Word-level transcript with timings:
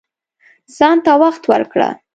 ځان 0.75 0.97
ته 1.05 1.11
وخت 1.23 1.43
ورکړه 1.51 1.89